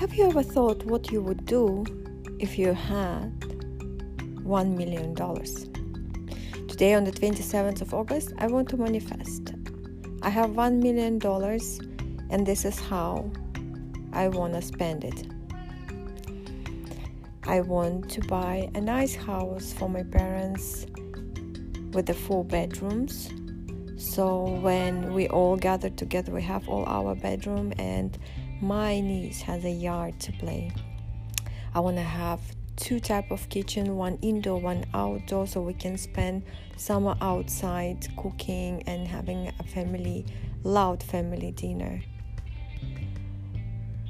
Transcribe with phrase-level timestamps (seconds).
[0.00, 1.84] Have you ever thought what you would do
[2.38, 5.14] if you had $1 million?
[6.66, 9.52] Today, on the 27th of August, I want to manifest.
[10.22, 11.20] I have $1 million,
[12.30, 13.30] and this is how
[14.14, 15.26] I want to spend it.
[17.42, 20.86] I want to buy a nice house for my parents
[21.92, 23.28] with the four bedrooms.
[23.98, 28.18] So when we all gather together, we have all our bedroom and
[28.60, 30.72] my niece has a yard to play.
[31.74, 32.40] I want to have
[32.76, 36.42] two type of kitchen, one indoor, one outdoor, so we can spend
[36.76, 40.26] summer outside cooking and having a family,
[40.62, 42.02] loud family dinner.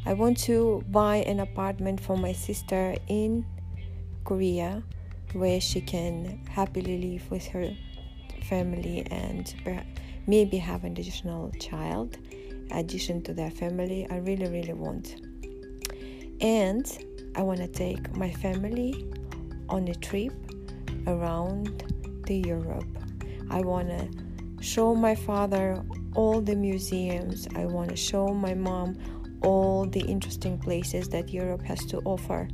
[0.06, 3.44] I want to buy an apartment for my sister in
[4.24, 4.82] Korea
[5.32, 7.70] where she can happily live with her
[8.48, 9.54] family and
[10.26, 12.16] maybe have an additional child
[12.72, 14.06] addition to their family.
[14.10, 15.16] I really, really want.
[16.40, 16.86] And
[17.36, 19.06] I want to take my family
[19.68, 20.32] on a trip
[21.06, 21.84] around
[22.26, 22.98] the Europe.
[23.50, 25.82] I want to show my father
[26.14, 27.46] all the museums.
[27.54, 28.98] I want to show my mom
[29.42, 32.48] all the interesting places that Europe has to offer.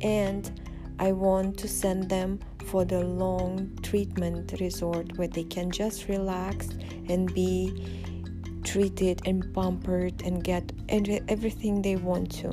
[0.00, 0.50] And
[0.98, 6.68] I want to send them for the long treatment resort where they can just relax
[7.08, 8.04] and be
[8.64, 12.52] treated and pampered and get everything they want to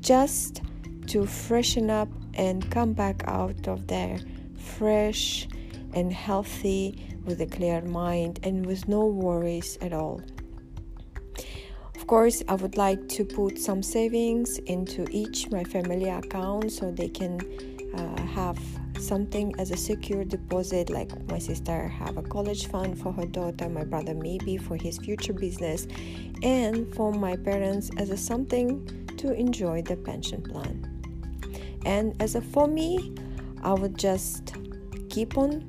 [0.00, 0.62] just
[1.06, 4.18] to freshen up and come back out of there
[4.56, 5.48] fresh
[5.94, 10.20] and healthy with a clear mind and with no worries at all.
[11.94, 16.90] Of course, I would like to put some savings into each my family account so
[16.92, 17.40] they can
[17.96, 18.58] uh, have
[19.00, 23.68] something as a secure deposit like my sister have a college fund for her daughter
[23.68, 25.86] my brother maybe for his future business
[26.42, 30.92] and for my parents as a something to enjoy the pension plan.
[31.84, 33.14] And as a for me
[33.62, 34.54] i would just
[35.08, 35.68] keep on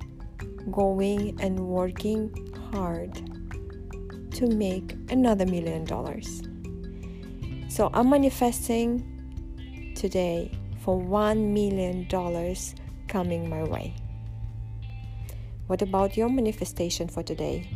[0.71, 2.31] going and working
[2.71, 3.13] hard
[4.31, 6.43] to make another million dollars.
[7.69, 10.51] So i'm manifesting today
[10.81, 12.75] for one million dollars
[13.07, 13.95] coming my way.
[15.67, 17.69] What about your manifestation for today?